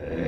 Uh, 0.00 0.27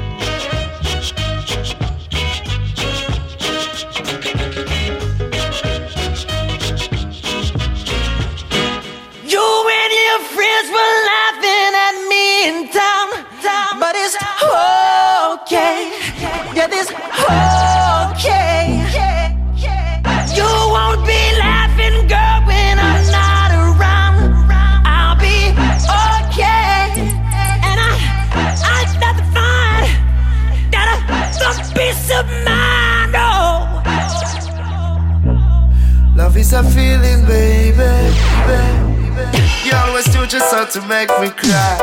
To 40.71 40.79
make 40.87 41.09
me 41.19 41.27
cry. 41.35 41.75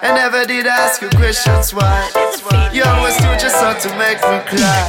I 0.00 0.14
never 0.14 0.46
did 0.46 0.66
ask 0.66 1.02
you 1.02 1.10
questions 1.10 1.74
why. 1.74 2.08
You 2.72 2.82
always 2.84 3.16
do 3.20 3.28
just 3.36 3.60
how 3.60 3.76
to 3.76 3.88
make 4.00 4.24
me 4.24 4.40
cry. 4.48 4.88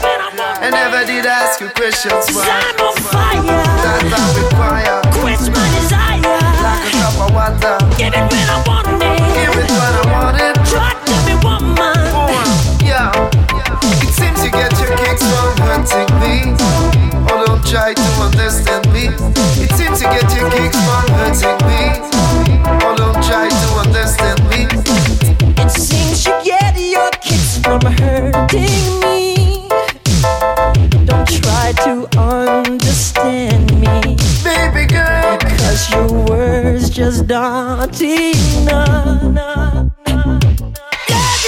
I 0.64 0.72
never 0.72 1.04
did 1.04 1.26
ask 1.26 1.60
you 1.60 1.68
questions 1.76 2.32
why. 2.32 2.48
I'm 2.48 2.80
on 2.80 2.96
fire. 3.04 3.44
That's 3.44 4.08
how 4.16 4.28
we 4.32 4.44
fire. 4.56 5.02
Quench 5.20 5.52
my 5.52 5.68
desire. 5.76 6.24
Like 6.24 6.88
a 6.88 6.92
cup 6.96 7.20
of 7.20 7.30
water. 7.36 7.76
Give 8.00 8.16
it 8.16 8.24
when 8.32 8.48
I 8.48 8.64
want 8.64 8.88
it. 8.88 9.20
Give 9.36 9.56
it 9.60 9.70
when 9.76 9.92
I 9.92 10.04
want 10.08 10.40
it. 10.40 10.56
Try 10.72 10.96
to 10.96 11.16
be 11.28 11.36
woman. 11.44 12.00
Yeah. 12.80 13.12
It 14.00 14.12
seems 14.16 14.40
you 14.40 14.52
get 14.56 14.72
your 14.80 14.96
kicks 14.96 15.20
from 15.20 15.52
hurting 15.68 16.12
me 16.24 16.56
Or 17.28 17.44
don't 17.44 17.66
try 17.68 17.92
to 17.92 18.10
understand 18.24 18.88
me. 18.96 19.12
It 19.60 19.72
seems 19.76 20.00
to 20.00 20.08
get 20.08 20.32
your 20.32 20.48
kicks 20.48 20.80
from 20.80 21.12
hurting 21.12 21.60
me. 21.68 22.13
Oh, 22.66 22.96
don't 22.96 23.24
try 23.24 23.50
to 23.50 23.68
understand 23.84 24.40
me. 24.50 24.68
It 25.62 25.70
seems 25.72 26.26
you 26.26 26.34
get 26.44 26.78
your 26.78 27.10
kicks 27.22 27.58
from 27.60 27.82
hurting 27.82 29.00
me. 29.02 29.68
Don't 31.06 31.28
try 31.28 31.74
to 31.86 32.08
understand 32.18 33.72
me. 33.80 34.18
Baby 34.44 34.86
girl. 34.86 35.38
Because 35.40 35.90
your 35.92 36.26
words 36.26 36.90
just 36.90 37.32
aren't 37.32 38.02
enough 38.02 39.94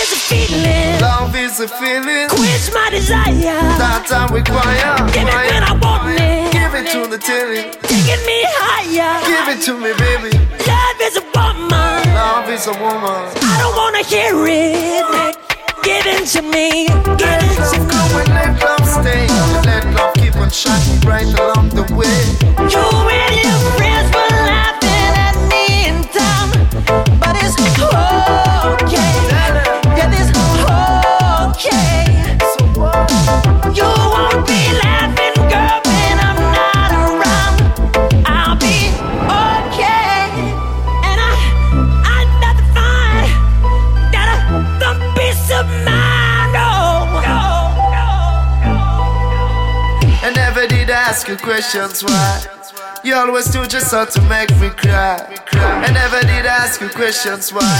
is 0.05 0.11
a 0.11 0.17
feeling. 0.17 1.01
Love 1.01 1.35
is 1.35 1.59
a 1.59 1.67
feeling. 1.67 2.27
Quench 2.29 2.73
my 2.73 2.89
desire. 2.89 3.59
That 3.79 4.07
I 4.11 4.27
require. 4.33 4.95
Give 5.11 5.27
it 5.27 5.33
when 5.33 5.63
I 5.63 5.73
want 5.81 6.19
it. 6.19 6.51
Give 6.51 6.73
it 6.75 6.91
to 6.91 7.07
the 7.07 7.17
telling. 7.17 7.71
Taking 7.81 8.21
me 8.25 8.43
higher. 8.59 9.17
Give 9.25 9.47
it 9.53 9.61
to 9.65 9.73
me, 9.79 9.93
baby. 9.97 10.31
Love 10.67 10.84
is 11.05 11.17
a 11.17 11.21
woman. 11.35 11.69
Love 12.17 12.49
is 12.49 12.65
a 12.67 12.71
woman. 12.71 13.29
I 13.37 13.57
don't 13.61 13.75
wanna 13.77 14.03
hear 14.03 14.33
it. 14.47 15.37
Give 15.83 16.05
it 16.05 16.25
to 16.33 16.41
me. 16.41 16.87
Give 17.21 17.41
it 17.45 17.57
to 17.71 17.79
me. 17.79 17.89
Go 17.93 18.01
and 18.17 18.29
let 18.33 18.51
love 18.63 18.85
stay. 18.89 19.27
Let 19.69 19.85
love 19.93 20.13
keep 20.15 20.35
on 20.37 20.49
shining 20.49 20.99
bright 21.01 21.29
along 21.39 21.69
the 21.69 21.85
way. 21.93 22.21
You 22.73 22.85
and 23.21 23.35
your 23.37 23.59
friends 23.77 23.94
ask 51.15 51.29
you 51.29 51.37
questions 51.37 52.03
why. 52.03 52.43
You 53.05 53.15
always 53.15 53.45
do 53.45 53.65
just 53.65 53.89
how 53.91 54.03
to 54.03 54.21
make 54.23 54.51
me 54.59 54.67
cry. 54.67 55.15
I 55.53 55.89
never 55.93 56.19
did 56.27 56.45
ask 56.45 56.81
you 56.81 56.89
questions 56.89 57.53
why. 57.53 57.71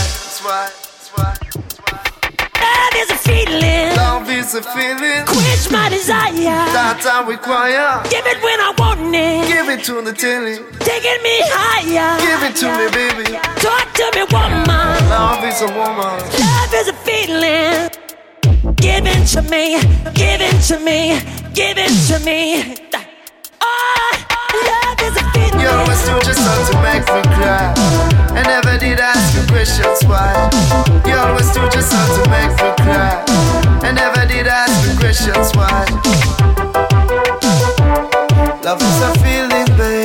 Love 2.64 2.96
is 2.96 3.12
a 3.12 3.20
feeling. 3.28 3.94
Love 3.98 4.30
is 4.30 4.56
a 4.56 4.64
feeling. 4.64 5.26
Quench 5.28 5.70
my 5.70 5.90
desire. 5.90 6.64
That 6.72 7.04
I 7.04 7.28
require. 7.28 8.08
Give 8.10 8.26
it 8.26 8.42
when 8.42 8.58
I 8.62 8.72
want 8.78 9.14
it. 9.14 9.48
Give 9.52 9.68
it 9.68 9.84
to 9.84 10.02
the 10.02 10.14
telly. 10.14 10.56
Taking 10.80 11.20
me 11.28 11.36
higher. 11.52 12.16
Give 12.24 12.42
it 12.48 12.56
to 12.64 12.68
me, 12.72 12.88
baby. 12.96 13.36
Talk 13.60 13.92
to 14.00 14.06
me, 14.16 14.24
woman. 14.32 14.64
Love 15.12 15.44
is 15.44 15.60
a 15.60 15.68
woman. 15.76 16.24
Love 16.40 16.74
is 16.74 16.88
a 16.88 16.96
feeling. 17.04 17.90
Give 18.78 19.06
it 19.06 19.28
to 19.36 19.42
me. 19.52 19.76
Give 20.14 20.40
it 20.40 20.62
to 20.70 20.80
me. 20.80 21.20
Give 21.54 21.78
it 21.78 21.92
to 22.08 22.26
me. 22.26 22.85
You 25.66 25.72
always 25.72 26.02
do 26.06 26.14
just 26.22 26.42
how 26.46 26.62
to 26.70 26.76
make 26.86 27.06
me 27.10 27.22
cry. 27.34 27.74
I 28.38 28.44
never 28.44 28.78
did 28.78 29.00
ask 29.00 29.34
you 29.34 29.42
questions 29.48 30.00
why. 30.06 30.30
You 31.08 31.16
always 31.16 31.50
do 31.54 31.62
just 31.74 31.92
how 31.92 32.06
to 32.06 32.30
make 32.30 32.54
me 32.62 32.70
cry. 32.86 33.24
I 33.82 33.92
never 33.92 34.28
did 34.28 34.46
ask 34.46 34.76
you 34.86 34.96
questions 35.00 35.50
why. 35.58 35.86
Love 38.64 38.80
is 38.80 39.02
a 39.02 39.12
feeling, 39.24 39.66
baby. 39.76 40.05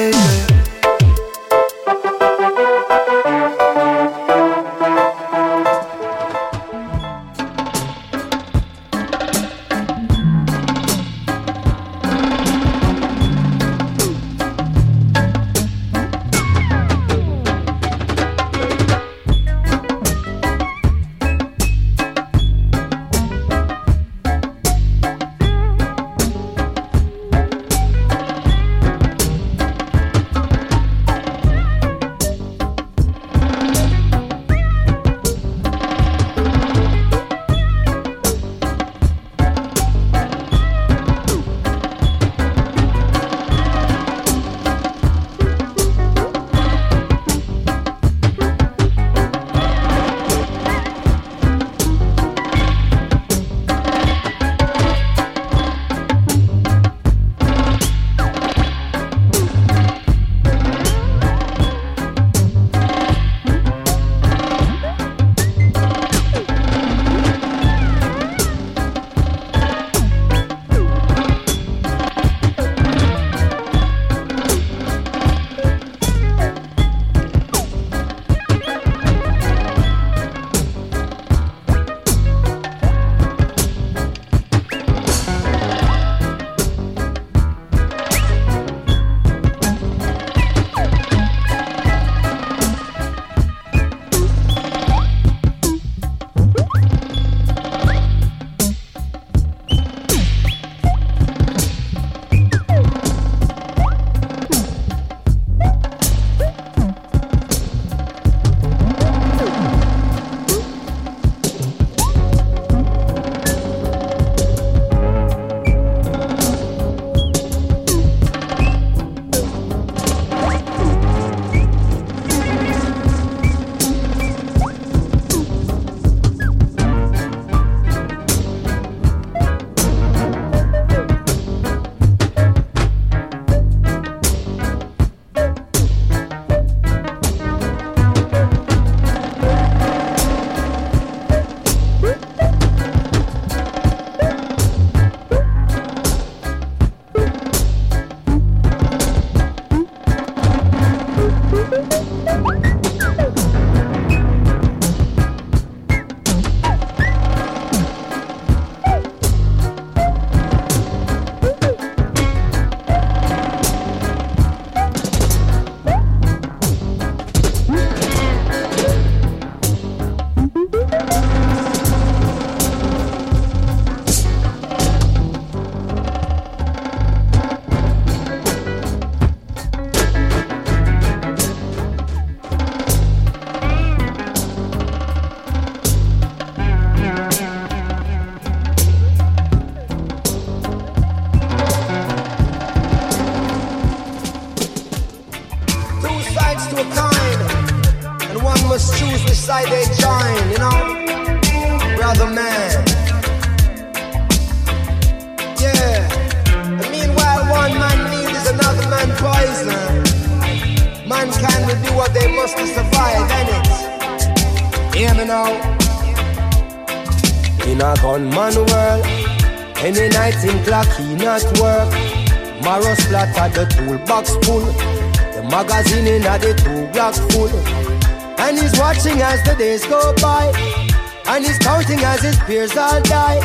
Peers 232.50 232.76
all 232.76 233.00
die. 233.02 233.40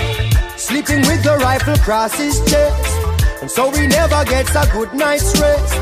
Sleeping 0.58 1.02
with 1.02 1.22
the 1.24 1.38
rifle 1.38 1.76
across 1.76 2.16
his 2.16 2.40
chest. 2.50 3.42
And 3.42 3.50
so 3.52 3.72
he 3.72 3.86
never 3.86 4.26
gets 4.26 4.56
a 4.56 4.66
good 4.74 4.92
night's 4.94 5.40
rest. 5.40 5.76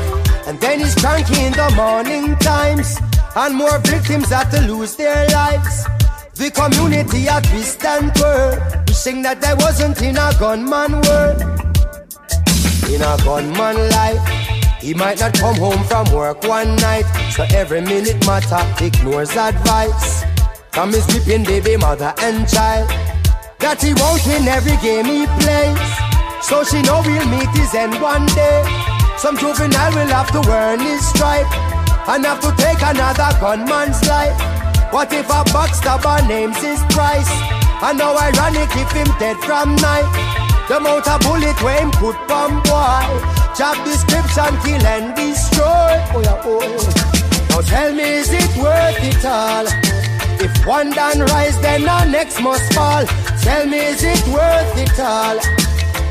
And 0.46 0.60
then 0.60 0.80
he's 0.80 0.94
cranky 0.94 1.40
in 1.46 1.52
the 1.52 1.70
morning 1.74 2.36
times. 2.36 2.98
And 3.34 3.54
more 3.54 3.78
victims 3.78 4.28
have 4.28 4.50
to 4.50 4.60
lose 4.70 4.94
their 4.96 5.26
lives. 5.28 5.86
The 6.34 6.50
community 6.50 7.26
a 7.26 7.40
twist 7.40 7.82
and 7.84 8.14
twirl. 8.14 8.60
Wishing 8.88 9.22
that 9.22 9.40
there 9.40 9.56
wasn't 9.56 10.02
in 10.02 10.16
a 10.18 10.30
gunman 10.38 10.92
world. 11.06 11.40
In 12.92 13.00
a 13.00 13.16
gunman 13.24 13.78
life. 13.98 14.24
He 14.82 14.92
might 14.92 15.18
not 15.18 15.32
come 15.32 15.56
home 15.56 15.82
from 15.84 16.12
work 16.12 16.44
one 16.44 16.76
night, 16.76 17.06
so 17.34 17.46
every 17.54 17.80
minute 17.80 18.20
matter 18.26 18.62
ignores 18.84 19.34
advice 19.34 20.24
from 20.74 20.90
his 20.92 21.06
weeping 21.14 21.44
baby 21.44 21.76
mother 21.76 22.12
and 22.18 22.48
child 22.50 22.90
that 23.62 23.78
he 23.78 23.94
won't 23.94 24.18
win 24.26 24.42
every 24.50 24.74
game 24.82 25.06
he 25.06 25.22
plays. 25.38 25.78
So 26.42 26.66
she 26.66 26.82
know 26.82 26.98
we'll 27.06 27.30
meet 27.30 27.48
his 27.54 27.70
end 27.78 27.94
one 28.02 28.26
day. 28.34 28.66
Some 29.16 29.38
juvenile 29.38 29.94
will 29.94 30.10
have 30.10 30.34
to 30.34 30.42
earn 30.50 30.82
his 30.82 30.98
stripe 31.06 31.46
and 32.10 32.26
have 32.26 32.42
to 32.42 32.50
take 32.58 32.82
another 32.82 33.30
gunman's 33.38 34.02
life. 34.10 34.34
What 34.90 35.14
if 35.14 35.30
a 35.30 35.46
backstabber 35.54 36.26
names 36.26 36.58
his 36.58 36.82
price? 36.90 37.30
And 37.78 38.02
how 38.02 38.18
ironic 38.18 38.74
if 38.74 38.90
him 38.90 39.08
dead 39.22 39.38
from 39.46 39.78
night. 39.78 40.10
The 40.66 40.82
amount 40.82 41.06
of 41.06 41.22
bullet 41.22 41.54
where 41.62 41.78
him 41.78 41.94
put 42.02 42.18
from 42.26 42.58
boy. 42.66 43.06
Job 43.54 43.78
description, 43.86 44.50
kill 44.66 44.82
and 44.82 45.14
destroy. 45.14 45.94
Oh 46.10 46.20
yeah, 46.20 46.42
oh. 46.42 47.14
Now 47.50 47.62
tell 47.62 47.94
me, 47.94 48.02
is 48.02 48.34
it 48.34 48.50
worth 48.58 48.98
it 48.98 49.24
all? 49.24 49.93
If 50.40 50.66
one 50.66 50.90
done 50.90 51.20
rise, 51.20 51.60
then 51.60 51.82
the 51.82 52.04
next 52.06 52.40
must 52.40 52.72
fall. 52.74 53.04
Tell 53.42 53.66
me, 53.66 53.78
is 53.78 54.02
it 54.02 54.26
worth 54.28 54.76
it 54.76 54.98
all? 55.00 55.38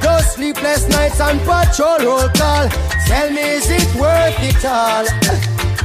Those 0.01 0.33
sleepless 0.33 0.87
nights 0.89 1.19
on 1.21 1.39
patrol 1.39 1.99
roll 1.99 2.29
call. 2.29 2.69
Tell 3.07 3.29
me, 3.31 3.41
is 3.41 3.69
it 3.69 3.95
worth 3.95 4.37
it 4.39 4.65
all? 4.65 5.05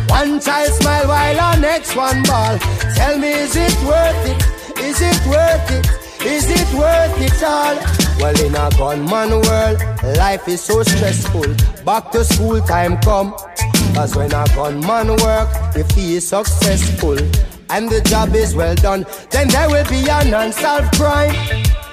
One 0.08 0.40
child 0.40 0.72
smile 0.72 1.06
while 1.08 1.40
our 1.40 1.56
next 1.58 1.94
one 1.94 2.22
ball. 2.24 2.58
Tell 2.96 3.18
me, 3.18 3.30
is 3.30 3.54
it 3.56 3.76
worth 3.84 4.26
it? 4.26 4.80
Is 4.80 5.00
it 5.00 5.26
worth 5.26 5.70
it? 5.70 5.86
Is 6.26 6.50
it 6.50 6.74
worth 6.74 7.20
it 7.20 7.42
all? 7.42 7.76
Well, 8.18 8.40
in 8.44 8.54
a 8.54 8.70
gunman 8.76 9.30
world, 9.42 10.16
life 10.16 10.48
is 10.48 10.60
so 10.60 10.82
stressful. 10.82 11.54
Back 11.84 12.10
to 12.12 12.24
school 12.24 12.60
time 12.62 12.98
come. 12.98 13.34
Cause 13.94 14.16
when 14.16 14.32
a 14.32 14.44
gunman 14.54 15.08
work, 15.22 15.48
if 15.76 15.90
he 15.92 16.16
is 16.16 16.28
successful, 16.28 17.16
and 17.70 17.88
the 17.88 18.00
job 18.02 18.34
is 18.34 18.54
well 18.54 18.74
done, 18.74 19.04
then 19.30 19.48
there 19.48 19.68
will 19.68 19.88
be 19.88 20.08
an 20.08 20.32
unsolved 20.32 20.92
crime. 20.96 21.34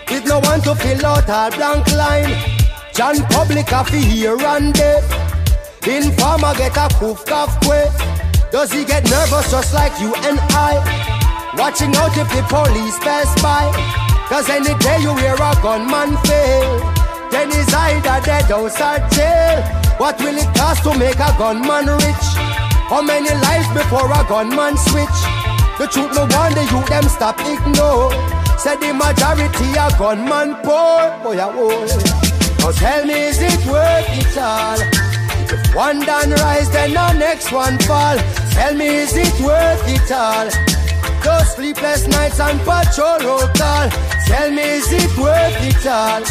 With 0.09 0.25
no 0.25 0.39
one 0.39 0.61
to 0.61 0.75
fill 0.75 1.05
out 1.05 1.27
our 1.29 1.51
blank 1.51 1.91
line. 1.91 2.31
John 2.93 3.17
Public 3.25 3.71
a 3.71 3.83
fi 3.83 3.97
here 3.97 4.37
and 4.39 4.73
there. 4.75 5.03
Informer 5.85 6.53
get 6.55 6.77
a 6.77 6.87
poof 6.95 7.25
cough 7.25 7.59
quick. 7.61 7.91
Does 8.51 8.71
he 8.71 8.85
get 8.85 9.03
nervous 9.09 9.51
just 9.51 9.73
like 9.73 9.99
you 9.99 10.13
and 10.15 10.39
I? 10.55 10.79
Watching 11.57 11.95
out 11.95 12.15
if 12.17 12.29
the 12.29 12.41
police 12.47 12.97
pass 12.99 13.29
by. 13.41 13.69
Cause 14.29 14.49
any 14.49 14.73
day 14.79 14.99
you 15.01 15.15
hear 15.17 15.35
a 15.35 15.53
gunman 15.61 16.17
fail. 16.23 16.79
Then 17.31 17.51
he's 17.51 17.73
either 17.73 18.23
dead 18.25 18.51
or 18.51 18.69
jail. 18.69 19.61
What 19.97 20.19
will 20.19 20.37
it 20.37 20.55
cost 20.55 20.83
to 20.83 20.97
make 20.97 21.19
a 21.19 21.35
gunman 21.37 21.87
rich? 21.87 22.27
How 22.87 23.01
many 23.01 23.29
lives 23.29 23.67
before 23.73 24.11
a 24.11 24.23
gunman 24.27 24.77
switch? 24.77 25.34
The 25.77 25.87
truth 25.87 26.15
no 26.15 26.21
one 26.21 26.53
the 26.55 26.63
youth 26.71 26.87
them 26.87 27.03
stop 27.03 27.39
ignore. 27.41 28.11
Said 28.57 28.79
the 28.79 28.93
majority 28.93 29.77
are 29.77 29.91
gunman 29.99 30.55
poor. 30.63 31.11
Oh 31.27 31.33
yeah, 31.35 31.51
oh. 31.51 32.35
Now 32.59 32.71
tell 32.71 33.05
me, 33.05 33.27
is 33.27 33.41
it 33.41 33.59
worth 33.67 34.07
it 34.09 34.37
all? 34.37 34.79
If 35.51 35.75
one 35.75 35.99
done 35.99 36.31
rise, 36.31 36.71
then 36.71 36.93
the 36.93 37.13
next 37.13 37.51
one 37.51 37.77
fall. 37.79 38.17
Tell 38.51 38.73
me, 38.73 38.87
is 38.87 39.15
it 39.15 39.39
worth 39.41 39.83
it 39.85 40.11
all? 40.11 40.49
Those 41.23 41.55
sleepless 41.55 42.07
nights 42.07 42.39
on 42.39 42.57
patrol 42.59 43.19
roll 43.19 43.47
call. 43.53 43.89
Tell 44.25 44.49
me, 44.51 44.63
is 44.79 44.91
it 44.91 45.17
worth 45.17 45.59
it 45.59 45.85
all? 45.85 46.23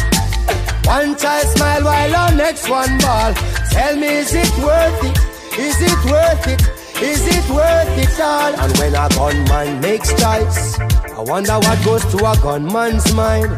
One 0.85 1.15
child 1.15 1.47
smile 1.55 1.83
while 1.83 2.09
the 2.09 2.35
next 2.35 2.67
one 2.67 2.97
ball. 2.97 3.33
Tell 3.71 3.95
me, 3.95 4.07
is 4.07 4.33
it 4.33 4.51
worth 4.57 5.03
it? 5.03 5.17
Is 5.59 5.77
it 5.81 6.11
worth 6.11 6.47
it? 6.47 6.74
Is 7.01 7.27
it 7.27 7.49
worth 7.49 7.97
it 7.97 8.19
all? 8.21 8.55
And 8.55 8.77
when 8.77 8.95
a 8.95 9.09
gunman 9.09 9.81
makes 9.81 10.09
choice, 10.11 10.79
I 10.79 11.19
wonder 11.19 11.53
what 11.53 11.83
goes 11.83 12.05
to 12.13 12.17
a 12.25 12.35
gunman's 12.41 13.13
mind. 13.13 13.51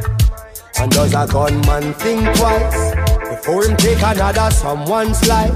And 0.79 0.91
does 0.91 1.13
a 1.13 1.27
gunman 1.31 1.93
think 1.93 2.21
twice 2.35 2.95
before 3.29 3.65
him 3.65 3.77
take 3.77 4.01
another 4.01 4.49
someone's 4.49 5.27
life? 5.27 5.53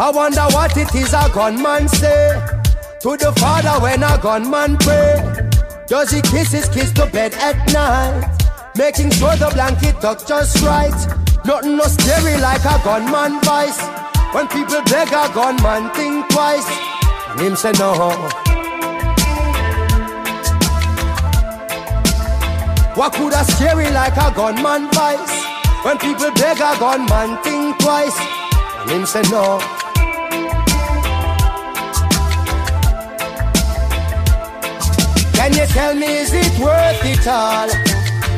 I 0.00 0.10
wonder 0.10 0.46
what 0.52 0.74
it 0.78 0.94
is 0.94 1.12
a 1.12 1.30
gunman 1.34 1.88
say 1.88 2.40
to 3.00 3.16
the 3.16 3.32
father 3.38 3.82
when 3.82 4.02
a 4.02 4.18
gunman 4.18 4.78
pray. 4.78 5.50
Does 5.88 6.10
he 6.10 6.22
kiss 6.22 6.52
his 6.52 6.68
kiss 6.70 6.90
to 6.92 7.06
bed 7.06 7.34
at 7.34 7.56
night? 7.72 8.32
Making 8.76 9.10
sure 9.10 9.36
the 9.36 9.50
blanket 9.52 10.00
tucked 10.00 10.26
just 10.26 10.62
right. 10.62 10.96
Nothing 11.44 11.76
no 11.76 11.84
scary 11.84 12.40
like 12.40 12.64
a 12.64 12.80
gunman 12.82 13.40
voice. 13.42 13.80
When 14.32 14.48
people 14.48 14.80
beg 14.84 15.08
a 15.08 15.28
gunman, 15.34 15.90
think 15.92 16.28
twice. 16.30 16.89
And 17.30 17.40
him 17.40 17.56
say 17.56 17.72
no. 17.78 17.92
What 22.94 23.12
could 23.14 23.32
a 23.32 23.44
scary 23.44 23.88
like 23.90 24.16
a 24.16 24.32
gunman 24.34 24.90
voice? 24.90 25.44
When 25.84 25.96
people 25.98 26.30
beg 26.32 26.58
a 26.58 26.76
gunman, 26.78 27.42
think 27.42 27.78
twice. 27.78 28.18
And 28.80 28.90
him 28.90 29.06
say 29.06 29.22
no. 29.30 29.58
Can 35.34 35.52
you 35.54 35.66
tell 35.66 35.94
me 35.94 36.18
is 36.18 36.32
it 36.34 36.58
worth 36.58 37.04
it 37.04 37.26
all? 37.26 37.68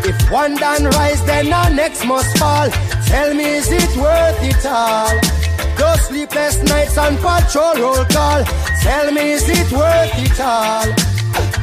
If 0.04 0.30
one 0.30 0.54
done 0.54 0.84
rise, 0.84 1.24
then 1.24 1.52
our 1.52 1.70
next 1.70 2.04
must 2.04 2.38
fall. 2.38 2.68
Tell 3.06 3.34
me 3.34 3.44
is 3.44 3.70
it 3.72 3.96
worth 3.96 4.42
it 4.42 4.66
all? 4.66 5.42
Those 5.76 6.00
sleepless 6.06 6.62
nights 6.62 6.96
on 6.98 7.16
patrol 7.16 7.74
roll 7.74 8.04
call. 8.04 8.44
Tell 8.82 9.12
me, 9.12 9.30
is 9.30 9.48
it 9.48 9.70
worth 9.72 10.12
it 10.18 10.40
all? 10.40 10.86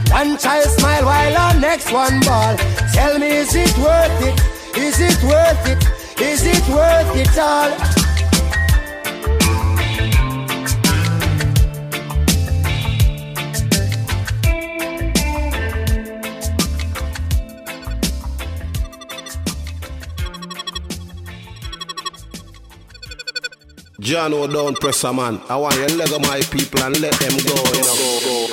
One 0.09 0.37
child 0.37 0.69
smile 0.79 1.03
while 1.03 1.37
our 1.37 1.59
next 1.59 1.91
one 1.91 2.21
ball. 2.21 2.55
Tell 2.93 3.19
me, 3.19 3.27
is 3.27 3.53
it 3.55 3.77
worth 3.77 4.21
it? 4.21 4.39
Is 4.77 4.99
it 5.01 5.21
worth 5.23 5.67
it? 5.67 6.21
Is 6.21 6.45
it 6.45 6.65
worth 6.69 7.15
it 7.17 7.37
all? 7.37 7.88
John, 24.09 24.33
oh, 24.33 24.47
don't 24.47 24.73
press 24.79 25.03
a 25.03 25.13
man. 25.13 25.39
I 25.49 25.55
want 25.55 25.75
you 25.75 25.87
to 25.87 25.95
let 25.97 26.09
go 26.09 26.17
my 26.17 26.41
people 26.49 26.81
and 26.81 26.99
let 26.99 27.13
them 27.13 27.37
go, 27.45 27.53
you 27.77 27.83
know. 27.85 28.49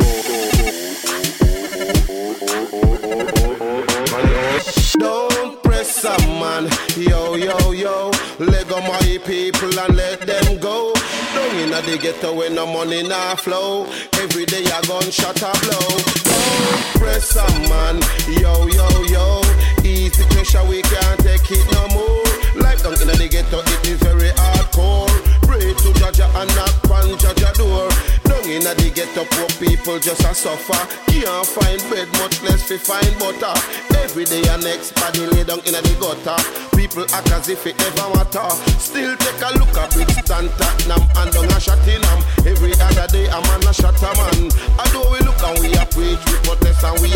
Don't 4.98 5.62
press 5.62 6.04
a 6.04 6.14
man, 6.36 6.68
yo, 6.98 7.36
yo, 7.36 7.70
yo. 7.72 8.10
Let 8.38 8.68
go 8.68 8.82
my 8.82 9.18
people 9.24 9.80
and 9.80 9.96
let 9.96 10.26
them 10.26 10.60
go. 10.60 10.92
Don't 11.32 11.56
inna 11.56 11.80
the 11.80 11.96
ghetto 12.02 12.34
when 12.34 12.54
no 12.54 12.66
money 12.66 13.02
nah 13.08 13.34
flow. 13.36 13.86
Every 14.20 14.44
day 14.44 14.62
a 14.64 14.82
gunshot 14.86 15.40
a 15.40 15.52
blow. 15.64 15.88
Don't 16.20 16.84
press 17.00 17.34
a 17.34 17.48
man, 17.66 18.02
yo, 18.28 18.66
yo, 18.66 18.88
yo. 19.04 19.40
Easy 19.82 20.22
pressure, 20.34 20.62
we 20.68 20.82
can't 20.82 21.18
take 21.20 21.50
it 21.50 21.66
no 21.72 21.88
more. 21.96 22.62
Life 22.62 22.82
down 22.82 22.92
inna 23.00 23.14
the 23.14 23.26
ghetto, 23.30 23.60
it 23.60 23.88
is 23.88 23.98
very 24.02 24.28
hardcore. 24.36 25.25
Pray 25.46 25.72
to 25.72 25.88
Jah 25.94 26.12
Jah 26.12 26.30
and 26.34 26.50
knock 26.58 26.90
on 26.90 27.16
Jah 27.18 27.34
Jah 27.38 27.54
door. 27.54 27.88
Down 28.26 28.44
inna 28.50 28.74
the 28.74 28.90
ghetto, 28.90 29.24
poor 29.30 29.48
people 29.62 29.98
just 29.98 30.26
a 30.26 30.34
suffer. 30.34 30.82
Can't 31.06 31.46
find 31.46 31.80
bread, 31.88 32.10
much 32.18 32.42
less 32.42 32.66
fi 32.66 32.76
find 32.76 33.14
butter. 33.18 33.54
Every 33.96 34.24
day 34.24 34.42
a 34.50 34.58
next 34.58 34.94
body 34.98 35.26
lay 35.26 35.44
down 35.44 35.60
inna 35.64 35.80
the 35.80 35.94
gutter. 36.02 36.38
People 36.76 37.06
act 37.14 37.30
as 37.32 37.48
if 37.48 37.66
it 37.66 37.78
never 37.78 38.10
matter. 38.14 38.50
Still 38.78 39.16
take 39.16 39.42
a 39.42 39.50
look 39.58 39.72
at 39.78 39.90
Brixton, 39.94 40.50
Tottenham, 40.60 41.02
and 41.16 41.30
down 41.32 41.48
a 41.48 41.58
shot 41.60 41.80
in. 41.88 42.02
Every 42.44 42.74
other 42.76 43.06
day 43.08 43.26
a 43.26 43.38
man 43.48 43.64
a 43.64 43.72
shot 43.72 43.96
a 44.02 44.10
man. 44.12 44.50
Although 44.76 45.08
we 45.14 45.18
look 45.24 45.40
and 45.40 45.56
we 45.62 45.72
a 45.78 45.86
preach, 45.88 46.20
we 46.26 46.36
protest 46.44 46.84
and 46.84 47.00
we 47.00 47.15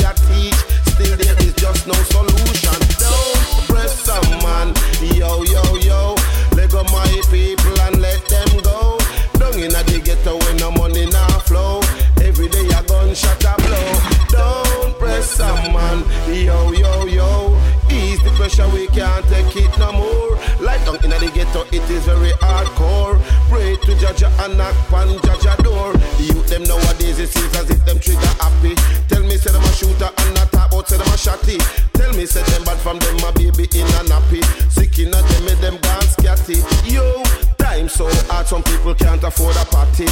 knock 24.60 24.92
on 24.92 25.08
Jah 25.24 25.38
Jah 25.40 25.56
door. 25.64 25.92
The 26.20 26.24
youth 26.28 26.48
them 26.48 26.64
nowadays 26.64 27.18
it 27.18 27.28
seems 27.32 27.56
as 27.56 27.70
if 27.70 27.80
them 27.88 27.98
trigger 27.98 28.34
happy. 28.36 28.76
Tell 29.08 29.24
me 29.24 29.36
say 29.40 29.52
them 29.52 29.64
a 29.64 29.72
shooter 29.72 30.10
and 30.12 30.34
not 30.36 30.52
talk 30.52 30.68
about 30.68 30.88
say 30.88 30.98
them 31.00 31.08
a 31.08 31.16
shotty. 31.16 31.56
Tell 31.96 32.12
me 32.12 32.26
say 32.26 32.44
them 32.52 32.64
bad 32.64 32.78
from 32.84 32.98
them 32.98 33.16
a 33.24 33.32
baby 33.32 33.64
in 33.72 33.88
a 33.96 34.00
nappy. 34.12 34.44
Sick 34.68 34.98
in 35.00 35.08
a 35.08 35.20
them 35.20 35.44
make 35.48 35.60
them 35.64 35.76
gone 35.80 36.08
scatty. 36.12 36.60
Yo. 36.84 37.24
Time 37.56 37.88
so 37.88 38.08
hard, 38.28 38.46
some 38.46 38.62
people 38.64 38.94
can't 38.94 39.22
afford 39.22 39.56
a 39.56 39.64
party. 39.66 40.06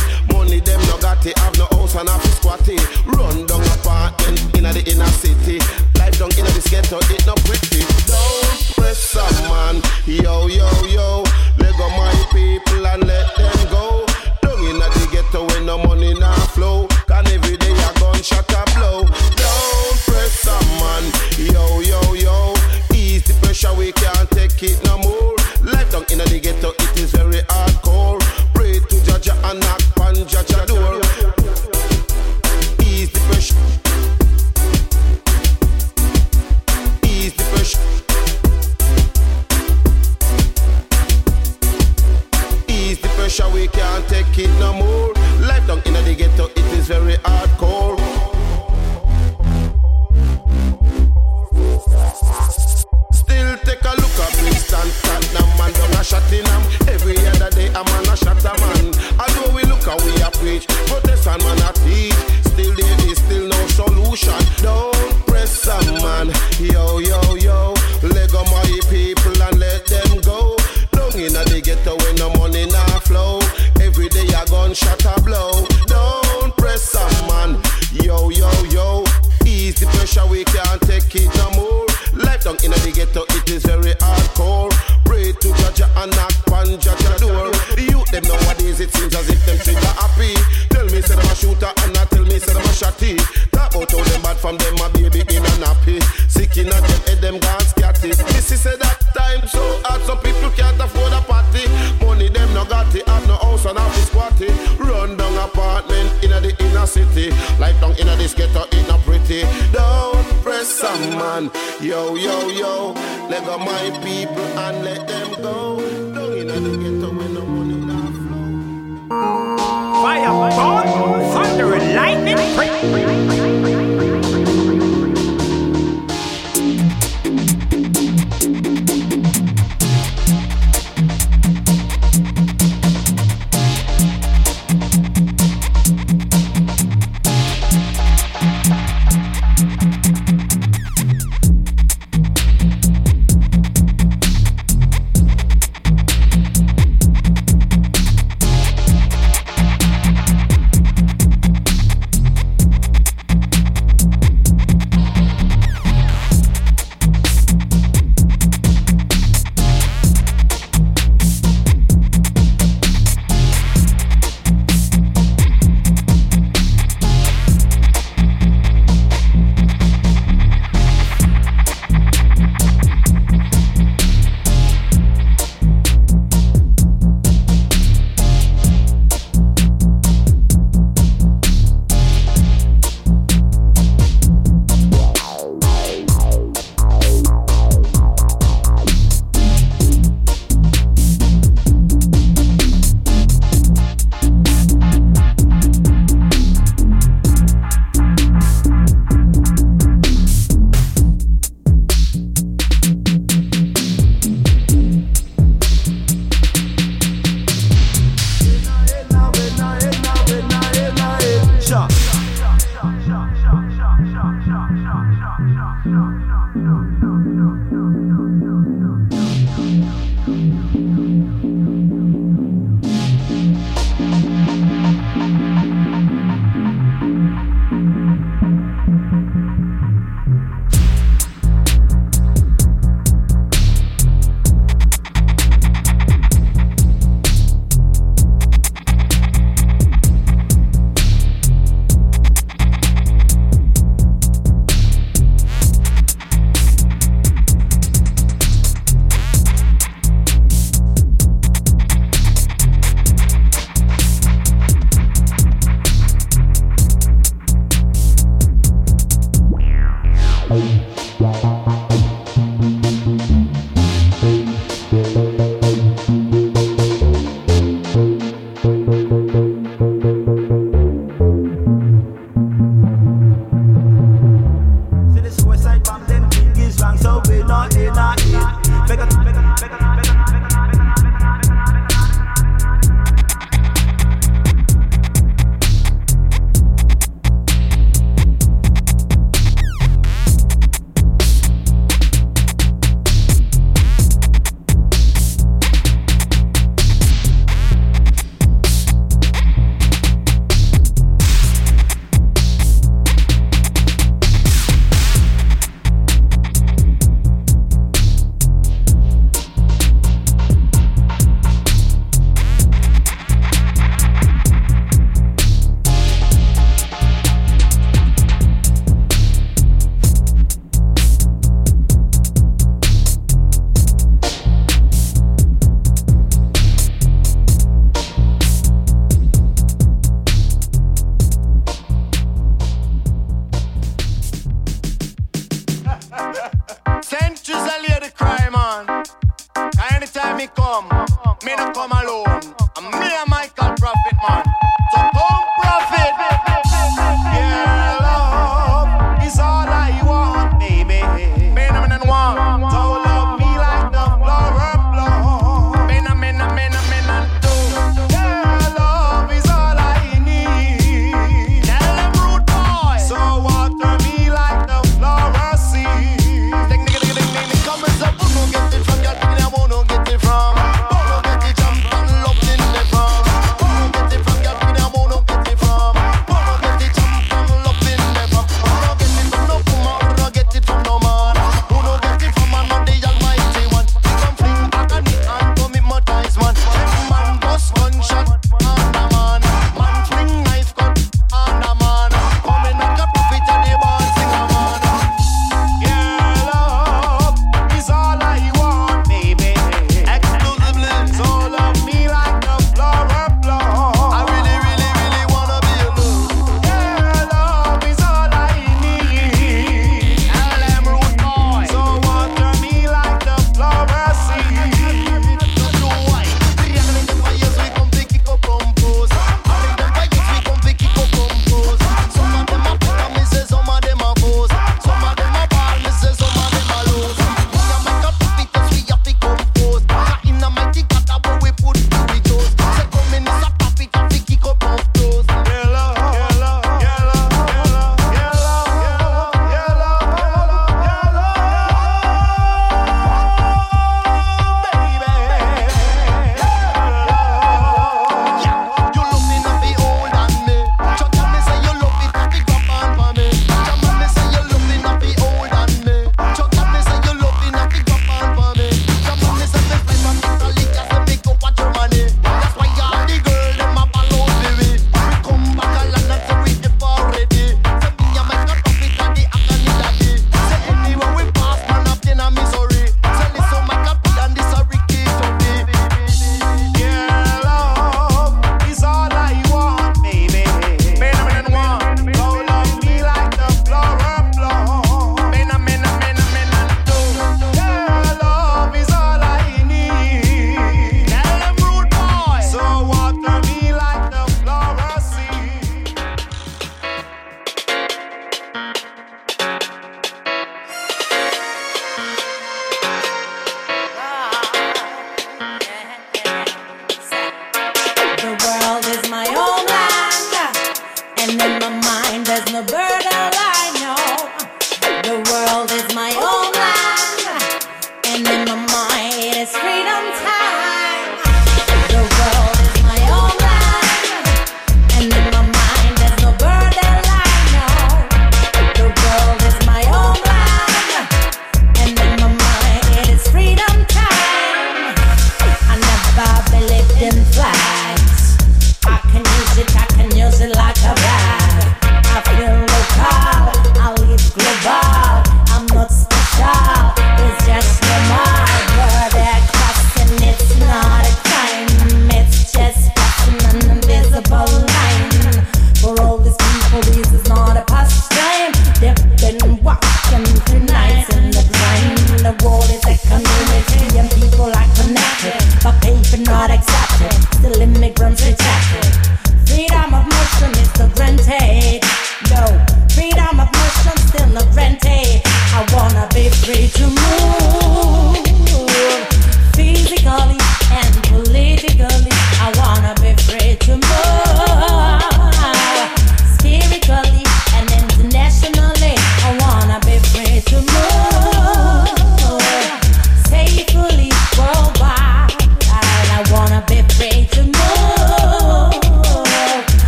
Radio 520.00 520.47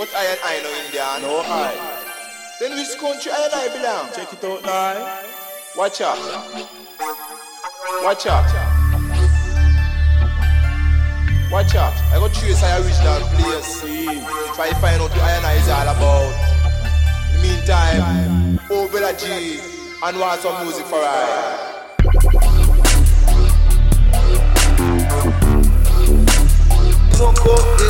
But 0.00 0.14
I 0.16 0.24
and 0.24 0.40
I 0.42 0.62
know 0.62 0.72
India. 0.86 1.04
No 1.20 1.44
I. 1.44 1.76
Then 2.58 2.72
which 2.72 2.96
country 2.96 3.30
I 3.30 3.44
and 3.44 3.52
I 3.52 3.68
belong? 3.68 4.08
Check 4.16 4.32
it 4.32 4.42
out 4.42 4.64
now. 4.64 4.96
Watch 5.76 6.00
out. 6.00 6.16
Watch 8.02 8.24
out. 8.24 8.48
Watch 11.52 11.74
out. 11.74 11.92
I 11.92 12.18
got 12.18 12.32
trace 12.32 12.62
I 12.62 12.78
original 12.78 13.20
place. 13.28 13.66
See. 13.66 14.06
Try 14.54 14.70
to 14.70 14.74
find 14.76 15.02
out 15.02 15.10
what 15.10 15.18
I 15.20 15.32
and 15.32 15.44
I 15.44 15.52
is 15.56 15.68
all 15.68 15.88
about. 15.92 16.32
In 17.34 17.36
the 17.36 17.46
meantime, 17.46 18.58
oh 18.70 18.88
Bella 18.90 19.12
G 19.18 19.60
and 20.02 20.18
want 20.18 20.40
some 20.40 20.62
music 20.64 20.86
for 20.86 20.96
I. 20.96 21.76
Smoke 27.12 27.46
up 27.52 27.89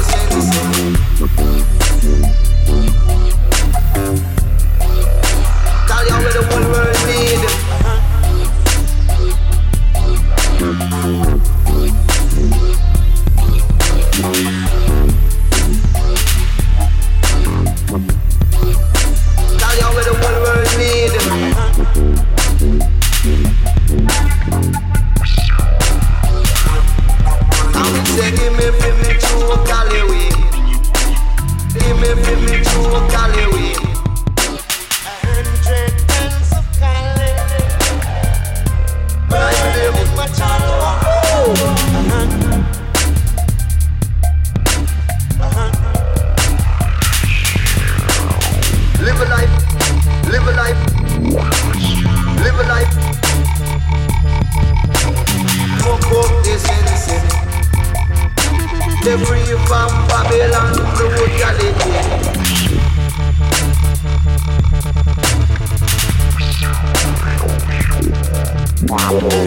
they 59.10 59.24
free 59.24 59.42
from 59.66 59.90
Babylon 60.06 60.74
brutality. 60.94 61.90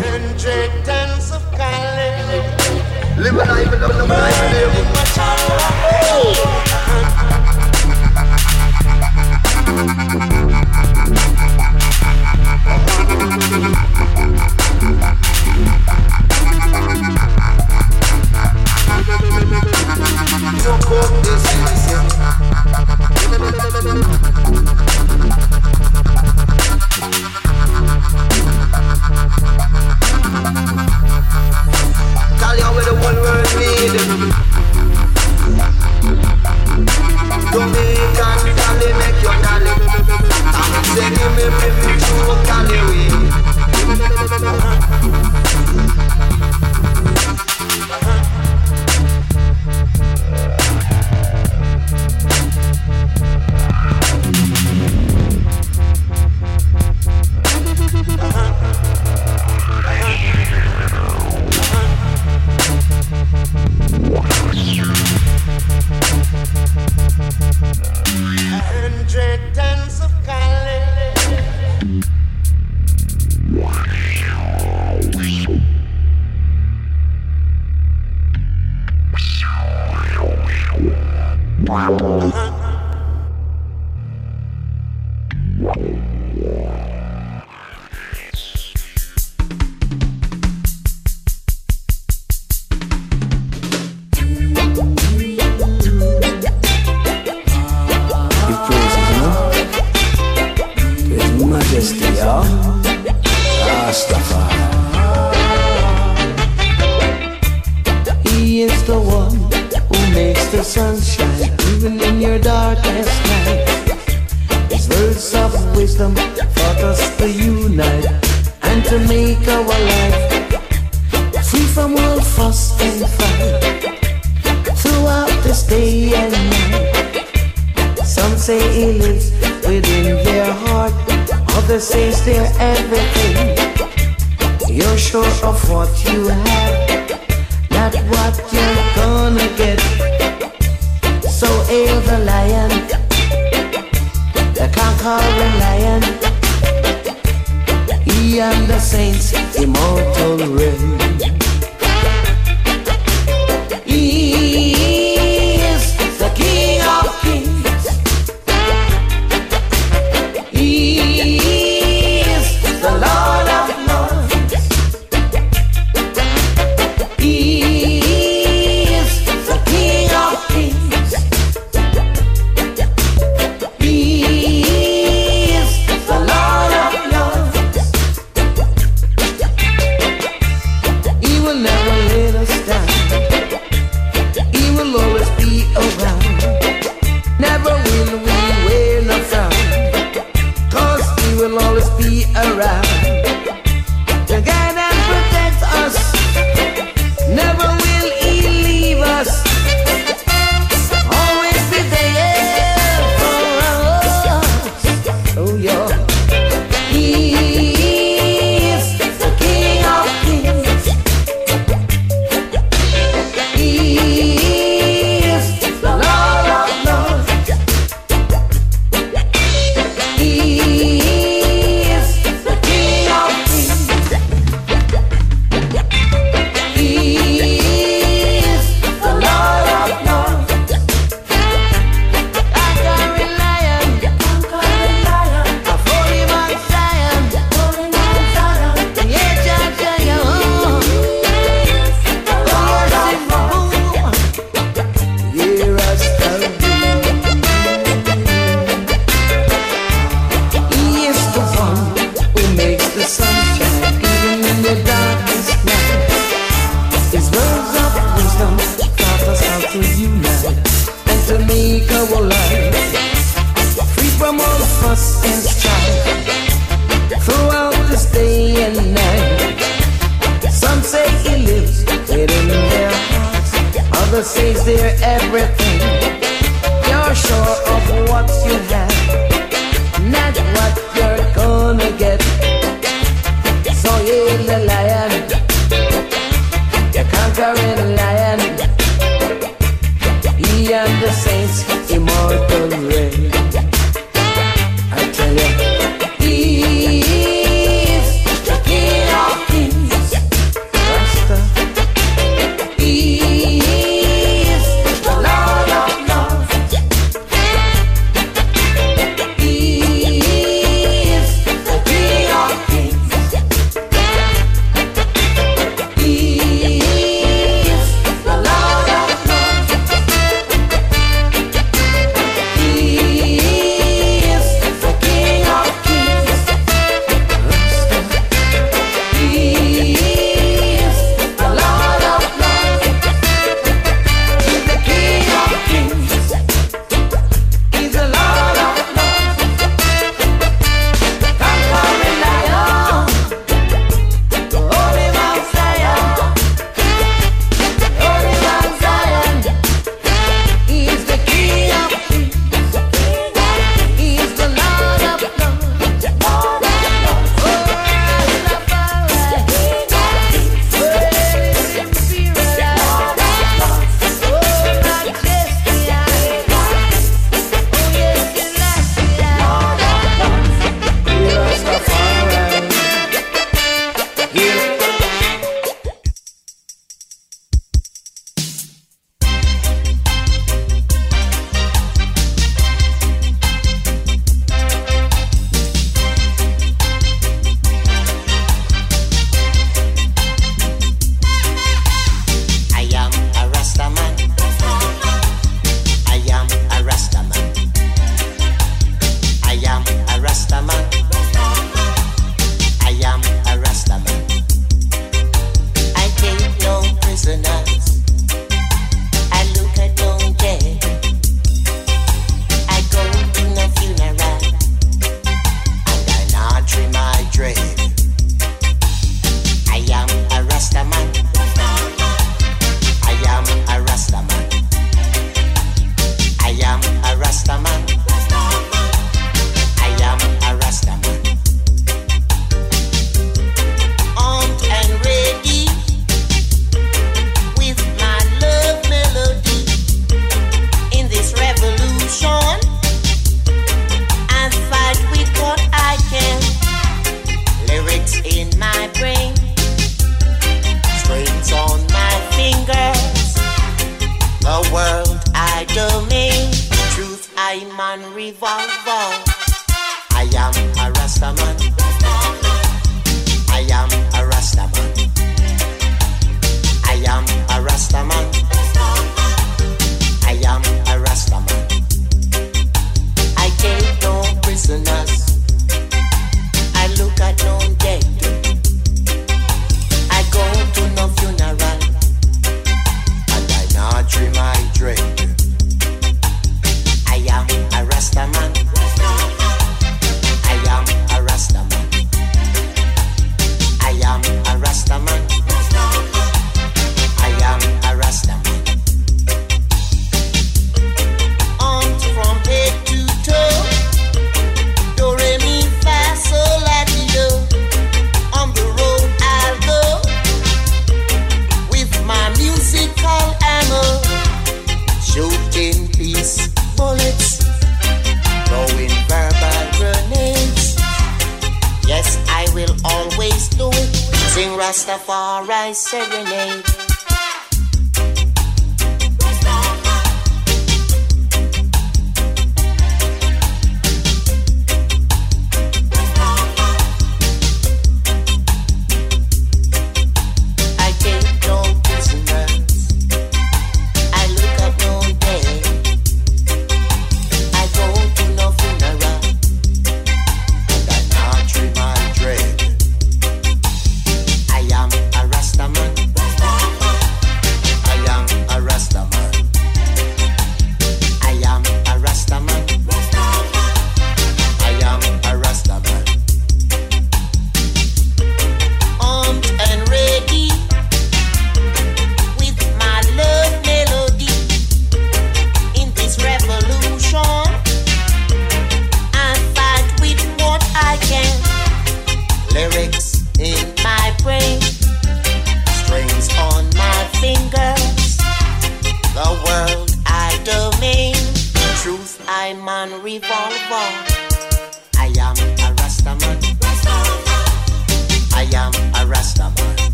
Hundred 0.00 0.88
of 1.30 1.42
college. 1.52 2.48
Live 3.18 3.34
a 3.34 3.44
life, 3.44 3.72
of 3.72 3.80
love, 3.80 4.08
life, 4.08 4.52
live. 4.52 4.90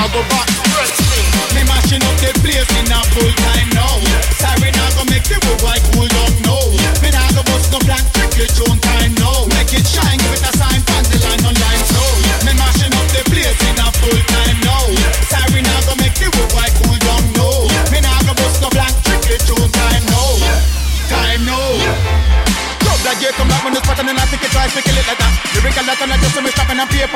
I'll 0.00 0.08
go 0.08 0.22
back. 0.30 0.89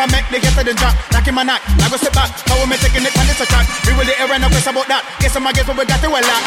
I 0.05 0.07
make 0.13 0.29
they 0.29 0.37
get 0.37 0.53
to 0.53 0.61
the 0.61 0.77
drop. 0.77 0.93
Knock 1.17 1.25
in 1.25 1.33
my 1.33 1.49
knock, 1.49 1.65
I 1.81 1.89
go 1.89 1.97
sit 1.97 2.13
back. 2.13 2.29
How 2.45 2.61
we 2.61 2.77
taking 2.77 3.09
it 3.09 3.17
and 3.17 3.25
it's 3.25 3.41
a 3.41 3.49
track. 3.49 3.65
We 3.89 3.97
will 3.97 4.05
the 4.05 4.13
air 4.21 4.29
no 4.37 4.53
question 4.53 4.77
about 4.77 4.85
that. 4.93 5.01
Guess 5.17 5.33
I'm 5.33 5.49
guess 5.49 5.65
what 5.65 5.81
we 5.81 5.89
got 5.89 5.97
to 6.05 6.13
a 6.13 6.21
lot. 6.21 6.45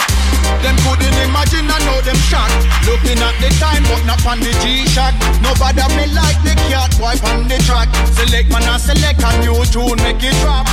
Them 0.62 0.78
couldn't 0.86 1.18
imagine, 1.26 1.66
I 1.66 1.82
know 1.82 1.97
them 2.05 2.20
shocked. 2.30 2.53
Looking 2.86 3.18
at 3.18 3.34
the 3.41 3.49
time, 3.58 3.82
but 3.89 4.05
not 4.05 4.22
on 4.30 4.45
the 4.45 4.53
G-Shock. 4.62 5.18
Nobody 5.41 5.82
me 5.97 6.05
like 6.14 6.38
the 6.45 6.53
cat, 6.70 6.93
wipe 7.01 7.18
on 7.26 7.49
the 7.49 7.58
track. 7.66 7.89
Select 8.14 8.45
man, 8.53 8.62
I 8.70 8.78
select 8.78 9.26
a 9.26 9.30
new 9.41 9.58
tune, 9.74 9.97
make 10.05 10.22
it 10.22 10.38
drop. 10.45 10.70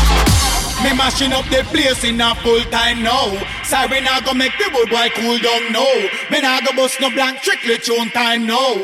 Me 0.85 0.93
mashing 0.93 1.33
up 1.33 1.49
the 1.49 1.65
place 1.73 2.05
in 2.05 2.21
a 2.21 2.37
full 2.45 2.61
time 2.69 3.01
now. 3.01 3.33
Sorry, 3.65 4.05
now 4.05 4.21
go 4.21 4.37
make 4.37 4.53
the 4.61 4.69
wood 4.77 4.93
boy 4.93 5.09
cool 5.17 5.41
down 5.41 5.73
now. 5.73 5.89
Me 6.29 6.45
now 6.45 6.61
go 6.61 6.77
bust 6.77 7.01
no 7.01 7.09
blank 7.09 7.41
trickle 7.41 7.81
tune 7.81 8.13
time 8.13 8.45
now. 8.45 8.77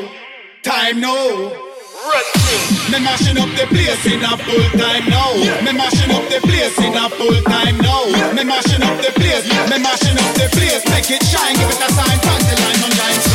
Time 0.65 0.97
now. 0.97 1.70
Me 2.01 2.99
mashing 2.99 3.37
up 3.37 3.49
the 3.55 3.67
place 3.69 4.05
in 4.07 4.23
a 4.23 4.35
full 4.37 4.79
time 4.79 5.05
now. 5.07 5.33
Me 5.61 5.71
mashing 5.71 6.09
up 6.09 6.27
the 6.29 6.39
place 6.41 6.77
in 6.79 6.95
a 6.97 7.09
full 7.09 7.41
time 7.43 7.77
now. 7.77 8.05
Me 8.33 8.43
mashing 8.43 8.81
up 8.81 8.97
the 9.05 9.11
place. 9.13 9.45
Me 9.69 9.77
mashing 9.77 10.17
up 10.17 10.33
the 10.33 10.49
place. 10.51 10.83
Make 10.89 11.11
it 11.11 11.23
shine. 11.23 11.53
Give 11.53 11.69
it 11.69 11.77
that 11.77 11.91
sign. 11.91 12.19
Pass 12.19 13.25
the. 13.25 13.30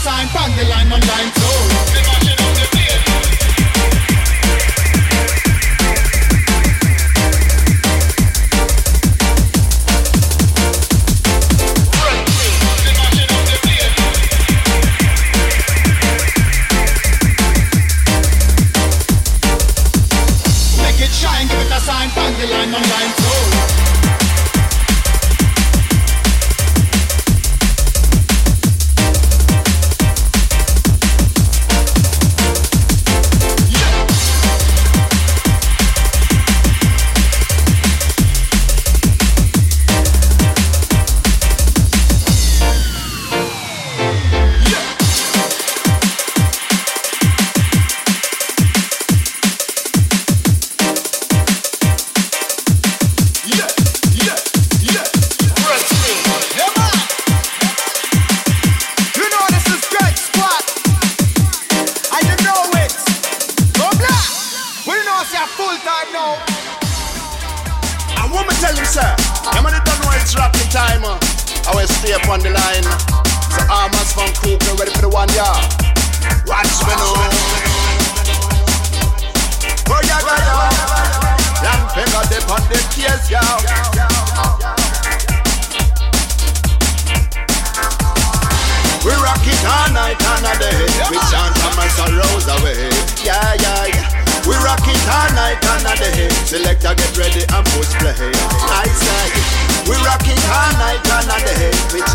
sign. 0.00 0.39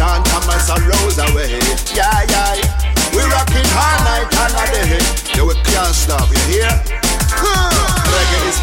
can't 0.05 0.27
have 0.27 0.45
my 0.45 0.57
away. 1.17 1.57
Yeah, 1.93 2.25
yeah. 2.29 2.53
We 3.11 3.23
rockin' 3.23 3.65
all 3.73 3.97
night, 4.05 4.29
all 4.37 4.53
day. 4.69 4.99
Yeah, 5.33 5.43
we 5.43 5.55
can't 5.65 5.95
stop, 5.95 6.29
you 6.29 6.37
hear? 6.45 6.69
Huh. 7.29 7.74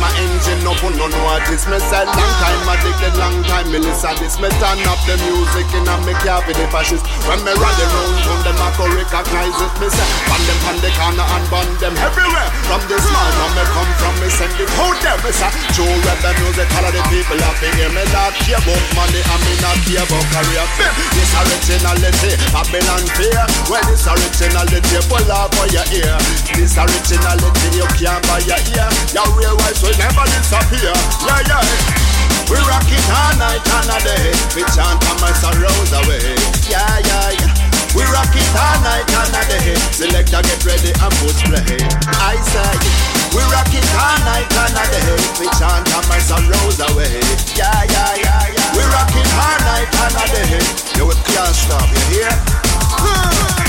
My 0.01 0.09
engine 0.17 0.65
up, 0.65 0.81
no 0.81 1.07
know 1.11 1.27
I 1.29 1.43
this 1.51 1.69
me 1.69 1.79
said 1.79 2.09
Long 2.09 2.35
time. 2.41 2.61
Addicted, 2.73 3.15
long 3.19 3.37
time 3.45 3.69
me 3.69 3.79
listen 3.79 4.17
this 4.23 4.39
Me 4.41 4.49
turn 4.63 4.81
up 4.89 5.01
the 5.05 5.19
music 5.29 5.69
in 5.77 5.85
and 5.85 6.03
me 6.07 6.15
care 6.25 6.41
for 6.41 6.55
the 6.57 6.67
fascists. 6.73 7.05
When 7.29 7.41
me 7.45 7.53
rally 7.53 7.87
round 7.91 8.17
town, 8.25 8.41
them 8.47 8.59
I 8.63 8.69
go 8.79 8.87
recognize 8.89 9.59
it 9.59 9.73
Me 9.83 9.89
say, 9.93 10.09
ban 10.31 10.41
them 10.49 10.59
from 10.65 10.77
the 10.81 10.91
corner 10.97 11.27
and 11.27 11.45
ban 11.53 11.69
them 11.83 11.95
everywhere. 12.01 12.49
From 12.71 12.83
this 12.89 13.05
man 13.05 13.31
from 13.37 13.53
me 13.53 13.65
come 13.75 13.93
from, 14.01 14.15
me 14.23 14.29
send 14.33 14.57
it 14.57 14.71
out 14.81 14.97
there 15.05 15.19
Me 15.21 15.31
say, 15.35 15.51
true 15.77 15.99
the 16.23 16.31
music, 16.41 16.69
all 16.79 16.87
of 16.87 16.93
the 16.95 17.03
people 17.11 17.39
have 17.43 17.59
been 17.61 17.75
here 17.77 17.93
Me 17.93 18.05
not 18.15 18.33
care 18.47 18.57
about 18.57 18.85
money 18.95 19.21
and 19.21 19.43
me 19.45 19.55
not 19.61 19.77
care 19.85 20.03
about 20.07 20.25
career 20.31 20.65
This 21.13 21.33
originality, 21.37 22.33
Babylon 22.55 23.05
fear. 23.19 23.45
Well, 23.69 23.83
this 23.91 24.07
originality, 24.07 24.99
pull 25.11 25.27
out 25.29 25.51
for 25.59 25.67
your 25.69 25.87
ear? 25.91 26.17
This 26.55 26.79
originality, 26.79 27.67
you 27.77 27.87
can't 27.99 28.23
buy 28.31 28.41
your 28.47 28.61
ear. 28.79 28.89
Your 29.13 29.29
real 29.37 29.57
wife 29.59 29.82
will 29.83 29.99
never 29.99 30.25
disappear. 30.31 30.95
Yeah, 31.27 31.43
yeah. 31.51 31.67
We 32.47 32.59
rock 32.71 32.87
it 32.87 33.07
all 33.11 33.35
night 33.37 33.65
and 33.67 33.91
a 33.91 33.99
day. 34.07 34.31
We 34.55 34.63
chant 34.71 35.03
and 35.03 35.19
my 35.19 35.35
sorrows 35.35 35.93
away. 35.93 36.23
Yeah, 36.71 36.87
yeah, 37.03 37.35
yeah. 37.35 37.51
We 37.93 38.07
rock 38.09 38.31
it 38.31 38.47
all 38.55 38.79
night 38.87 39.11
and 39.11 39.35
a 39.35 39.43
day. 39.51 39.75
Selector 39.91 40.41
get 40.47 40.63
ready 40.63 40.95
and 40.95 41.13
push 41.19 41.43
play. 41.45 41.83
I 42.15 42.39
say, 42.47 42.73
we 43.35 43.43
rock 43.51 43.75
it 43.75 43.85
all 43.99 44.19
night 44.23 44.47
and 44.47 44.79
a 44.79 44.85
day. 44.87 45.19
We 45.43 45.47
chant 45.59 45.91
and 45.91 46.07
my 46.07 46.19
sorrows 46.23 46.79
away. 46.79 47.19
Yeah, 47.59 47.69
yeah, 47.91 48.23
yeah, 48.23 48.55
yeah. 48.55 48.77
We 48.79 48.83
rock 48.87 49.11
it 49.13 49.29
all 49.35 49.59
night 49.67 49.91
and 49.91 50.15
a 50.15 50.25
day. 50.31 50.63
You 50.95 51.11
can't 51.11 51.55
stop, 51.55 51.91
you 51.91 52.23
hear? 52.23 53.62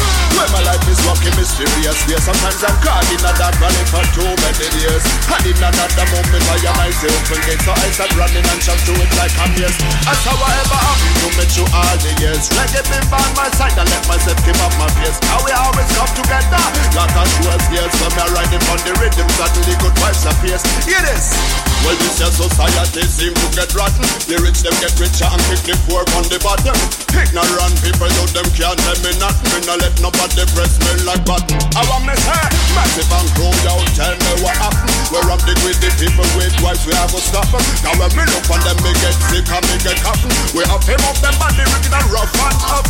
When 0.44 0.60
my 0.60 0.76
life 0.76 0.84
is 0.92 1.00
walking 1.08 1.32
mysterious. 1.40 1.96
Way 2.04 2.20
Sometimes 2.20 2.60
I'm 2.68 2.76
caught 2.84 3.08
in 3.16 3.24
a 3.24 3.32
dark 3.40 3.56
valley 3.64 3.86
for 3.88 4.04
too 4.12 4.28
many 4.28 4.68
years. 4.76 5.00
And 5.32 5.40
in 5.48 5.56
another 5.56 6.04
moment 6.12 6.44
I 6.52 6.60
am 6.68 6.76
myself 6.84 7.16
gate 7.48 7.64
So 7.64 7.72
I 7.72 7.88
start 7.96 8.12
running 8.20 8.44
and 8.44 8.60
shout 8.60 8.76
to 8.76 8.92
it 8.92 9.08
like 9.16 9.32
I'm 9.40 9.56
yes. 9.56 9.72
That's 10.04 10.20
how 10.28 10.36
I 10.36 10.52
ever 10.68 10.80
happened 10.84 11.16
to 11.24 11.28
me 11.40 11.46
through 11.48 11.72
all 11.72 11.96
the 11.96 12.12
years. 12.20 12.52
Reggae 12.60 12.84
been 12.92 13.08
by 13.08 13.24
my 13.40 13.48
side 13.56 13.72
and 13.80 13.88
let 13.88 14.04
myself 14.04 14.36
keep 14.44 14.60
up 14.60 14.76
my 14.76 14.92
pace. 15.00 15.16
How 15.32 15.40
we 15.48 15.56
always 15.56 15.88
come 15.96 16.12
together. 16.12 16.64
Like 16.92 17.16
a 17.16 17.24
sure 17.40 17.60
years 17.72 17.94
When 18.04 18.12
me 18.12 18.24
riding 18.36 18.64
on 18.68 18.80
the 18.84 18.94
rhythm 19.00 19.28
Suddenly 19.40 19.80
good 19.80 19.96
vibes 19.96 20.28
appear. 20.28 20.60
Hear 20.84 21.00
this. 21.08 21.40
Well, 21.88 21.96
this 22.00 22.20
your 22.20 22.32
society 22.32 23.04
seem 23.08 23.36
to 23.36 23.48
get 23.56 23.72
rotten. 23.76 24.08
The 24.28 24.40
rich 24.40 24.64
them 24.64 24.72
get 24.80 24.96
richer 24.96 25.28
and 25.28 25.44
kick 25.52 25.68
the 25.68 25.76
poor 25.84 26.04
on 26.16 26.24
the 26.32 26.40
bottom. 26.40 26.76
Ignorant 27.12 27.76
people, 27.84 28.08
though 28.08 28.32
them 28.32 28.48
can't 28.56 28.80
tell 28.80 29.00
me 29.04 29.12
nothing. 29.20 29.52
Me 29.52 29.60
not 29.68 29.84
let 29.84 29.92
nobody 30.00 30.33
press 30.42 30.74
me 30.82 31.06
like 31.06 31.22
button. 31.30 31.62
I 31.78 31.86
want 31.86 32.10
me 32.10 32.16
say, 32.18 32.44
massive 32.74 33.12
and 33.14 33.30
crowd 33.38 33.66
out, 33.70 33.86
tell 33.94 34.16
me 34.18 34.32
what 34.42 34.58
happened. 34.58 34.90
We're 35.14 35.30
up 35.30 35.42
the 35.46 35.54
with 35.62 35.78
the 35.78 35.94
people 36.02 36.26
with 36.34 36.54
wives, 36.66 36.82
we 36.90 36.94
have 36.98 37.14
to 37.14 37.22
stop 37.22 37.46
them. 37.54 37.62
Now 37.86 37.94
when 38.02 38.10
me 38.18 38.26
look 38.34 38.50
on 38.50 38.58
them, 38.66 38.78
me 38.82 38.92
get 38.98 39.14
sick 39.30 39.46
and 39.46 39.64
me 39.70 39.78
get 39.86 40.02
happen. 40.02 40.34
We 40.58 40.66
have 40.66 40.82
him 40.90 41.02
up 41.06 41.18
them 41.22 41.38
body 41.38 41.62
wicked 41.70 41.94
and 41.94 42.08
rough 42.10 42.34
and 42.34 42.58
up. 42.66 42.86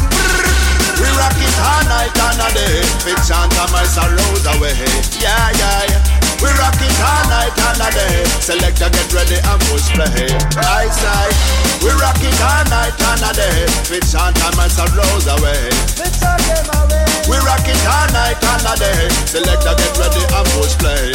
We 0.95 1.09
rock 1.19 1.35
it 1.35 1.55
all 1.59 1.83
night 1.91 2.15
and 2.15 2.39
a 2.39 2.47
day. 2.55 2.79
We 3.03 3.11
chant 3.27 3.51
and 3.51 3.71
my 3.75 3.83
sorrows 3.91 4.45
away. 4.55 4.77
Yeah, 5.19 5.51
yeah, 5.59 5.91
yeah. 5.91 6.01
We 6.39 6.47
rock 6.55 6.79
it 6.79 6.95
all 7.03 7.23
night 7.27 7.55
and 7.59 7.81
a 7.83 7.89
day. 7.91 8.23
Selector 8.39 8.87
get 8.87 9.09
ready 9.11 9.39
and 9.43 9.59
push 9.67 9.91
play. 9.91 10.31
I 10.63 10.87
say, 10.87 11.27
we 11.83 11.91
rock 11.99 12.23
it 12.23 12.39
all 12.39 12.63
night 12.71 12.95
and 12.95 13.25
a 13.25 13.31
day. 13.35 13.67
We 13.91 13.99
chant 14.07 14.39
and 14.39 14.55
my 14.55 14.71
sorrows 14.71 15.27
away. 15.27 15.67
We 15.99 17.02
rock 17.31 17.63
it 17.63 17.79
all 17.87 18.07
night 18.11 18.39
and 18.41 18.67
a 18.67 18.73
day. 18.75 19.07
Selector 19.27 19.75
get 19.77 19.93
ready 19.95 20.23
and 20.23 20.47
push 20.57 20.75
play. 20.79 21.13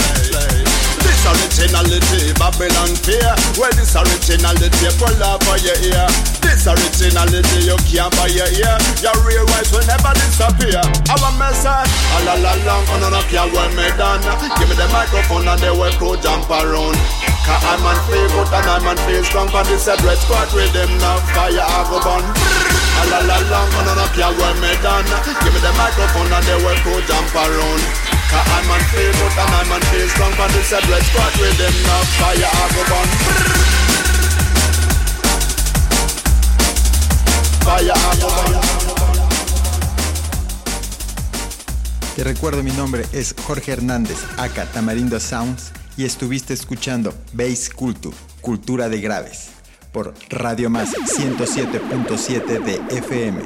This 1.05 1.25
originality, 1.27 2.33
Babylon 2.39 2.95
fear. 3.03 3.35
Well, 3.59 3.73
this 3.75 3.97
originality, 3.97 4.89
pull 4.97 5.19
up 5.23 5.43
for 5.45 5.59
your 5.59 5.77
ear. 5.85 6.07
This 6.41 6.67
originality, 6.67 7.67
you 7.67 7.77
can't 7.85 8.15
buy 8.17 8.31
your 8.31 8.49
ear. 8.49 8.77
Your 9.03 9.17
real 9.27 9.45
wife 9.53 9.71
will 9.73 9.85
never 9.85 10.13
disappear. 10.15 10.81
A 10.81 11.17
message, 11.37 11.67
eh? 11.67 12.17
a 12.17 12.25
la 12.25 12.35
la 12.39 12.53
long, 12.65 12.85
on 12.95 13.03
and 13.03 13.15
up, 13.15 13.29
yeah, 13.33 13.45
when 13.51 13.75
me 13.77 13.89
done. 13.99 14.23
Give 14.59 14.69
me 14.69 14.77
the 14.77 14.89
microphone 14.93 15.49
and 15.49 15.61
they 15.61 15.71
will 15.71 15.93
go 15.99 16.17
jump 16.17 16.49
around. 16.49 16.97
Cause 17.49 17.65
I'm 17.65 17.81
on 17.81 17.97
feel 18.05 18.29
good 18.29 18.53
and 18.53 18.69
I'm 18.69 18.85
on 18.85 18.99
feel 19.09 19.25
strong. 19.25 19.49
For 19.49 19.65
this 19.65 19.89
separate 19.89 20.21
squad 20.21 20.53
with 20.53 20.69
them 20.77 20.93
now, 21.01 21.17
fire 21.33 21.65
I 21.65 21.81
go 21.89 21.97
burn. 22.05 22.21
A 22.21 23.03
la 23.09 23.25
la 23.25 23.39
long, 23.49 23.73
on 23.73 23.89
and 23.89 24.01
up, 24.05 24.13
yeah, 24.13 24.29
when 24.37 24.57
me 24.61 24.69
done. 24.85 25.09
Give 25.41 25.53
me 25.57 25.61
the 25.65 25.73
microphone 25.81 26.29
and 26.29 26.45
they 26.45 26.61
will 26.61 26.77
go 26.85 27.01
jump 27.09 27.33
around. 27.33 27.83
Cause 28.29 28.49
I'm 28.53 28.69
on 28.69 28.83
feel 28.93 29.13
good 29.17 29.33
and 29.33 29.53
I'm 29.57 29.73
on 29.73 29.83
feel 29.89 30.09
strong. 30.13 30.33
For 30.37 30.49
this 30.53 30.69
separate 30.69 31.07
squad 31.09 31.33
with 31.41 31.57
them 31.57 31.73
now, 31.89 32.03
fire 32.21 32.53
I 32.53 32.65
go 32.77 32.83
burn. 32.85 33.09
Fire 37.65 37.97
I 37.97 38.13
go 38.21 38.29
burn. 38.29 38.79
Te 42.19 42.25
recuerdo 42.25 42.65
mi 42.65 42.73
nombre 42.73 43.07
es 43.13 43.33
Jorge 43.47 43.71
Hernández, 43.71 44.19
acá 44.39 44.67
Tamarindo 44.67 45.21
Sounds, 45.21 45.71
y 45.99 46.05
estuviste 46.05 46.55
escuchando 46.55 47.13
Bass 47.33 47.69
Culture, 47.69 48.17
Cultura 48.41 48.89
de 48.89 49.01
Graves, 49.01 49.51
por 49.93 50.15
Radio 50.31 50.71
Más 50.71 50.95
107.7 50.95 52.63
de 52.63 52.97
FM. 52.97 53.43